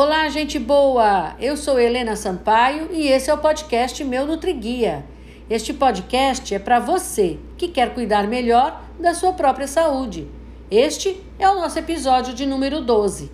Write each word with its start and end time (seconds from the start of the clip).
Olá, 0.00 0.28
gente 0.28 0.60
boa! 0.60 1.34
Eu 1.40 1.56
sou 1.56 1.76
Helena 1.76 2.14
Sampaio 2.14 2.88
e 2.92 3.08
esse 3.08 3.30
é 3.30 3.34
o 3.34 3.38
podcast 3.38 4.04
Meu 4.04 4.24
Nutriguia. 4.24 5.04
Este 5.50 5.74
podcast 5.74 6.54
é 6.54 6.58
para 6.60 6.78
você 6.78 7.36
que 7.56 7.66
quer 7.66 7.92
cuidar 7.92 8.28
melhor 8.28 8.80
da 8.96 9.12
sua 9.12 9.32
própria 9.32 9.66
saúde. 9.66 10.28
Este 10.70 11.20
é 11.36 11.48
o 11.48 11.56
nosso 11.56 11.80
episódio 11.80 12.32
de 12.32 12.46
número 12.46 12.80
12. 12.80 13.32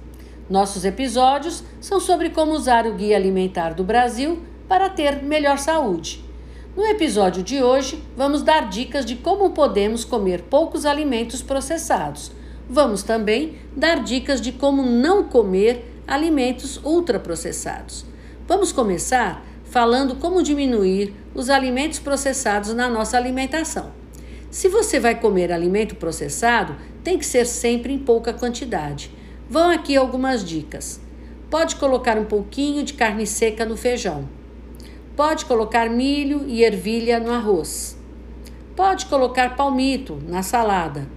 Nossos 0.48 0.86
episódios 0.86 1.62
são 1.82 2.00
sobre 2.00 2.30
como 2.30 2.52
usar 2.52 2.86
o 2.86 2.94
Guia 2.94 3.18
Alimentar 3.18 3.74
do 3.74 3.84
Brasil 3.84 4.42
para 4.66 4.88
ter 4.88 5.22
melhor 5.22 5.58
saúde. 5.58 6.24
No 6.74 6.86
episódio 6.86 7.42
de 7.42 7.62
hoje, 7.62 8.02
vamos 8.16 8.42
dar 8.42 8.70
dicas 8.70 9.04
de 9.04 9.16
como 9.16 9.50
podemos 9.50 10.02
comer 10.02 10.44
poucos 10.44 10.86
alimentos 10.86 11.42
processados. 11.42 12.32
Vamos 12.66 13.02
também 13.02 13.58
dar 13.76 14.02
dicas 14.02 14.40
de 14.40 14.50
como 14.50 14.82
não 14.82 15.24
comer 15.24 15.93
alimentos 16.06 16.80
ultraprocessados. 16.84 18.04
Vamos 18.46 18.72
começar 18.72 19.44
falando 19.64 20.16
como 20.16 20.42
diminuir 20.42 21.14
os 21.34 21.50
alimentos 21.50 21.98
processados 21.98 22.74
na 22.74 22.88
nossa 22.88 23.16
alimentação. 23.16 23.92
Se 24.50 24.68
você 24.68 25.00
vai 25.00 25.18
comer 25.18 25.50
alimento 25.50 25.96
processado, 25.96 26.76
tem 27.02 27.18
que 27.18 27.26
ser 27.26 27.44
sempre 27.46 27.92
em 27.92 27.98
pouca 27.98 28.32
quantidade. 28.32 29.10
Vão 29.50 29.70
aqui 29.70 29.96
algumas 29.96 30.44
dicas. 30.44 31.00
Pode 31.50 31.76
colocar 31.76 32.16
um 32.16 32.24
pouquinho 32.24 32.84
de 32.84 32.94
carne 32.94 33.26
seca 33.26 33.64
no 33.64 33.76
feijão. 33.76 34.28
Pode 35.16 35.44
colocar 35.44 35.90
milho 35.90 36.44
e 36.46 36.62
ervilha 36.62 37.18
no 37.18 37.32
arroz. 37.32 37.98
Pode 38.76 39.06
colocar 39.06 39.56
palmito 39.56 40.20
na 40.26 40.42
salada. 40.42 41.08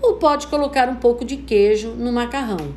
Ou 0.00 0.14
pode 0.14 0.46
colocar 0.46 0.88
um 0.88 0.96
pouco 0.96 1.24
de 1.24 1.36
queijo 1.38 1.90
no 1.90 2.12
macarrão. 2.12 2.74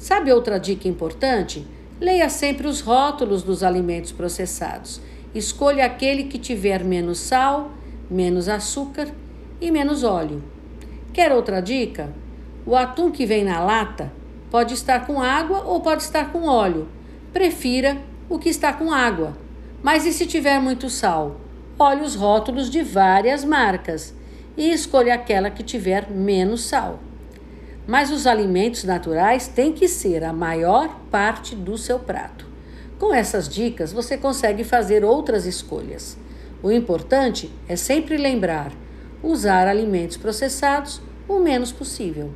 Sabe 0.00 0.32
outra 0.32 0.58
dica 0.58 0.88
importante? 0.88 1.66
Leia 2.00 2.30
sempre 2.30 2.66
os 2.66 2.80
rótulos 2.80 3.42
dos 3.42 3.62
alimentos 3.62 4.12
processados. 4.12 4.98
Escolha 5.34 5.84
aquele 5.84 6.24
que 6.24 6.38
tiver 6.38 6.82
menos 6.82 7.18
sal, 7.18 7.72
menos 8.10 8.48
açúcar 8.48 9.08
e 9.60 9.70
menos 9.70 10.02
óleo. 10.02 10.42
Quer 11.12 11.30
outra 11.32 11.60
dica? 11.60 12.14
O 12.64 12.74
atum 12.74 13.10
que 13.10 13.26
vem 13.26 13.44
na 13.44 13.62
lata 13.62 14.10
pode 14.50 14.72
estar 14.72 15.06
com 15.06 15.20
água 15.20 15.64
ou 15.66 15.80
pode 15.80 16.02
estar 16.02 16.32
com 16.32 16.46
óleo. 16.46 16.88
Prefira 17.30 17.98
o 18.26 18.38
que 18.38 18.48
está 18.48 18.72
com 18.72 18.90
água. 18.90 19.36
Mas 19.82 20.06
e 20.06 20.14
se 20.14 20.24
tiver 20.24 20.58
muito 20.60 20.88
sal? 20.88 21.38
Olhe 21.78 22.00
os 22.00 22.14
rótulos 22.14 22.70
de 22.70 22.82
várias 22.82 23.44
marcas 23.44 24.14
e 24.56 24.72
escolha 24.72 25.12
aquela 25.12 25.50
que 25.50 25.62
tiver 25.62 26.10
menos 26.10 26.62
sal 26.62 27.00
mas 27.86 28.10
os 28.10 28.26
alimentos 28.26 28.84
naturais 28.84 29.48
têm 29.48 29.72
que 29.72 29.88
ser 29.88 30.24
a 30.24 30.32
maior 30.32 31.00
parte 31.10 31.54
do 31.54 31.76
seu 31.76 31.98
prato. 31.98 32.46
Com 32.98 33.14
essas 33.14 33.48
dicas, 33.48 33.92
você 33.92 34.16
consegue 34.16 34.62
fazer 34.62 35.04
outras 35.04 35.46
escolhas. 35.46 36.16
O 36.62 36.70
importante 36.70 37.50
é 37.66 37.74
sempre 37.74 38.16
lembrar: 38.16 38.72
usar 39.22 39.66
alimentos 39.66 40.16
processados 40.16 41.00
o 41.26 41.38
menos 41.38 41.72
possível. 41.72 42.30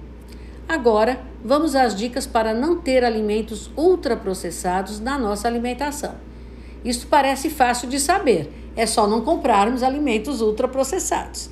Agora, 0.66 1.20
vamos 1.44 1.74
às 1.74 1.94
dicas 1.94 2.26
para 2.26 2.54
não 2.54 2.80
ter 2.80 3.04
alimentos 3.04 3.70
ultraprocessados 3.76 4.98
na 4.98 5.18
nossa 5.18 5.46
alimentação. 5.46 6.14
Isso 6.82 7.06
parece 7.06 7.50
fácil 7.50 7.88
de 7.88 8.00
saber, 8.00 8.50
é 8.74 8.86
só 8.86 9.06
não 9.06 9.20
comprarmos 9.20 9.82
alimentos 9.82 10.40
ultraprocessados. 10.40 11.50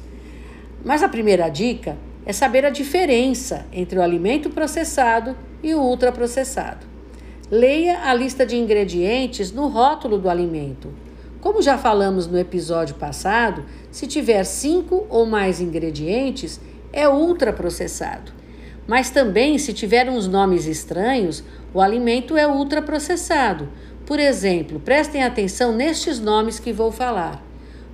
Mas 0.85 1.03
a 1.03 1.09
primeira 1.09 1.49
dica 1.49 1.97
é 2.25 2.33
saber 2.33 2.65
a 2.65 2.71
diferença 2.71 3.67
entre 3.73 3.99
o 3.99 4.03
alimento 4.03 4.51
processado 4.51 5.37
e 5.63 5.75
o 5.75 5.81
ultraprocessado. 5.81 6.87
Leia 7.51 8.01
a 8.05 8.15
lista 8.15 8.47
de 8.47 8.57
ingredientes 8.57 9.53
no 9.53 9.69
rótulo 9.69 10.19
do 10.19 10.31
alimento. 10.31 10.93
Como 11.41 11.61
já 11.61 11.77
falamos 11.77 12.27
no 12.27 12.39
episódio 12.39 12.95
passado, 12.95 13.65
se 13.91 14.07
tiver 14.07 14.45
cinco 14.45 15.07
ou 15.11 15.27
mais 15.27 15.61
ingredientes, 15.61 16.61
é 16.93 17.09
ultraprocessado. 17.09 18.33
Mas 18.87 19.11
também, 19.11 19.59
se 19.59 19.73
tiver 19.73 20.09
uns 20.09 20.27
nomes 20.27 20.67
estranhos, 20.67 21.45
o 21.75 21.81
alimento 21.81 22.37
é 22.37 22.47
ultraprocessado. 22.47 23.69
Por 24.07 24.19
exemplo, 24.19 24.81
prestem 24.81 25.23
atenção 25.23 25.73
nestes 25.73 26.21
nomes 26.21 26.59
que 26.59 26.73
vou 26.73 26.91
falar: 26.91 27.43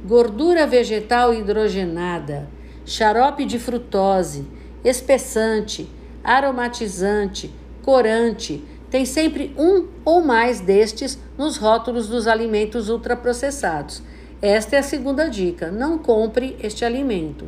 gordura 0.04 0.66
vegetal 0.66 1.34
hidrogenada 1.34 2.48
xarope 2.88 3.44
de 3.44 3.58
frutose, 3.58 4.46
espessante, 4.82 5.86
aromatizante, 6.24 7.52
corante. 7.82 8.64
Tem 8.90 9.04
sempre 9.04 9.54
um 9.58 9.86
ou 10.06 10.24
mais 10.24 10.60
destes 10.60 11.18
nos 11.36 11.58
rótulos 11.58 12.08
dos 12.08 12.26
alimentos 12.26 12.88
ultraprocessados. 12.88 14.02
Esta 14.40 14.76
é 14.76 14.78
a 14.78 14.82
segunda 14.82 15.28
dica: 15.28 15.70
não 15.70 15.98
compre 15.98 16.56
este 16.62 16.82
alimento. 16.82 17.44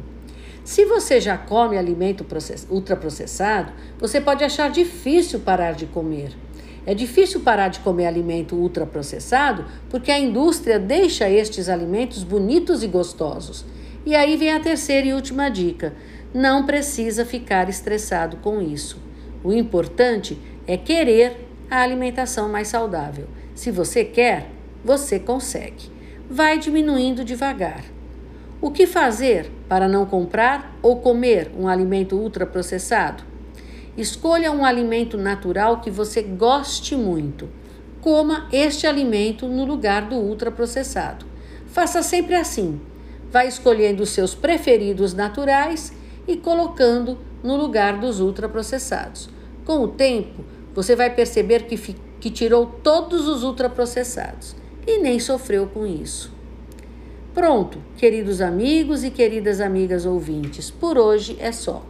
Se 0.63 0.85
você 0.85 1.19
já 1.19 1.39
come 1.39 1.79
alimento 1.79 2.27
ultraprocessado, 2.69 3.73
você 3.99 4.21
pode 4.21 4.45
achar 4.45 4.71
difícil 4.71 5.41
parar 5.41 5.73
de 5.73 5.87
comer. 5.87 6.37
É 6.85 6.95
difícil 6.95 7.41
parar 7.41 7.69
de 7.69 7.81
comer 7.81 8.07
alimento 8.07 8.55
ultraprocessado 8.55 9.65
porque 9.89 10.11
a 10.11 10.19
indústria 10.19 10.79
deixa 10.79 11.31
estes 11.31 11.71
alimentos 11.71 12.25
bonitos 12.25 12.83
e 12.83 12.87
gostosos. 12.87 13.65
E 14.05 14.15
aí 14.15 14.37
vem 14.37 14.53
a 14.53 14.61
terceira 14.61 15.07
e 15.07 15.15
última 15.15 15.51
dica: 15.51 15.93
não 16.33 16.65
precisa 16.65 17.25
ficar 17.25 17.69
estressado 17.69 18.39
com 18.39 18.63
isso. 18.63 18.99
O 19.45 19.53
importante 19.53 20.39
é 20.67 20.77
querer 20.77 21.49
a 21.71 21.81
alimentação 21.81 22.49
mais 22.49 22.69
saudável. 22.69 23.27
Se 23.55 23.71
você 23.71 24.05
quer, 24.05 24.51
você 24.85 25.19
consegue. 25.19 25.91
Vai 26.31 26.59
diminuindo 26.59 27.25
devagar. 27.25 27.85
O 28.61 28.71
que 28.71 28.87
fazer 28.87 29.51
para 29.69 29.89
não 29.89 30.07
comprar 30.07 30.77
ou 30.83 30.97
comer 30.97 31.51
um 31.59 31.67
alimento 31.67 32.17
ultraprocessado? 32.17 33.25
Escolha 33.97 34.53
um 34.53 34.65
alimento 34.65 35.19
natural 35.19 35.81
que 35.81 35.91
você 35.91 36.23
goste 36.23 36.95
muito. 36.95 37.49
Coma 38.01 38.49
este 38.53 38.87
alimento 38.87 39.47
no 39.47 39.65
lugar 39.65 40.09
do 40.09 40.17
ultraprocessado. 40.17 41.27
Faça 41.67 42.03
sempre 42.03 42.35
assim 42.35 42.81
vai 43.31 43.49
escolhendo 43.49 44.03
os 44.03 44.11
seus 44.11 44.35
preferidos 44.35 45.15
naturais 45.15 45.93
e 46.27 46.37
colocando 46.37 47.19
no 47.43 47.57
lugar 47.57 47.99
dos 47.99 48.21
ultraprocessados. 48.21 49.29
Com 49.65 49.85
o 49.85 49.89
tempo, 49.89 50.45
você 50.75 50.97
vai 50.97 51.15
perceber 51.15 51.65
que, 51.65 51.77
que 52.21 52.31
tirou 52.31 52.67
todos 52.67 53.29
os 53.29 53.43
ultraprocessados 53.43 54.57
e 54.87 54.99
nem 54.99 55.19
sofreu 55.19 55.67
com 55.67 55.87
isso. 55.87 56.33
Pronto, 57.33 57.79
queridos 57.97 58.41
amigos 58.41 59.05
e 59.05 59.11
queridas 59.11 59.61
amigas 59.61 60.05
ouvintes, 60.05 60.71
por 60.71 60.99
hoje 60.99 61.37
é 61.39 61.53
só. 61.53 61.85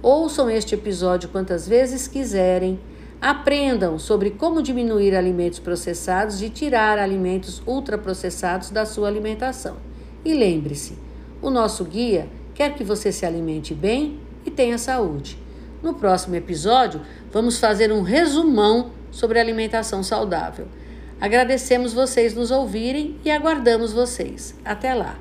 Ouçam 0.00 0.50
este 0.50 0.74
episódio 0.74 1.28
quantas 1.30 1.66
vezes 1.66 2.06
quiserem. 2.06 2.78
Aprendam 3.20 3.98
sobre 3.98 4.30
como 4.30 4.62
diminuir 4.62 5.16
alimentos 5.16 5.58
processados 5.58 6.42
e 6.42 6.50
tirar 6.50 6.98
alimentos 6.98 7.62
ultraprocessados 7.66 8.70
da 8.70 8.84
sua 8.84 9.08
alimentação. 9.08 9.76
E 10.24 10.32
lembre-se, 10.32 10.94
o 11.42 11.50
nosso 11.50 11.84
guia 11.84 12.28
quer 12.54 12.74
que 12.74 12.82
você 12.82 13.12
se 13.12 13.26
alimente 13.26 13.74
bem 13.74 14.18
e 14.46 14.50
tenha 14.50 14.78
saúde. 14.78 15.38
No 15.82 15.94
próximo 15.94 16.34
episódio, 16.34 17.02
vamos 17.30 17.58
fazer 17.58 17.92
um 17.92 18.02
resumão 18.02 18.92
sobre 19.10 19.38
alimentação 19.38 20.02
saudável. 20.02 20.66
Agradecemos 21.20 21.92
vocês 21.92 22.34
nos 22.34 22.50
ouvirem 22.50 23.18
e 23.24 23.30
aguardamos 23.30 23.92
vocês. 23.92 24.54
Até 24.64 24.94
lá! 24.94 25.18